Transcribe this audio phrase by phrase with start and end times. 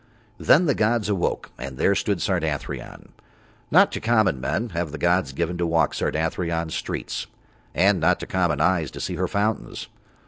[0.39, 3.09] Then the gods awoke and there stood Sardathrion.
[3.69, 7.27] Not to common men have the gods given to walk Sardathrion's streets,
[7.75, 9.89] and not to common eyes to see her fountains.